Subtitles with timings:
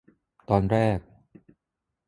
[0.49, 0.99] ตอนแรก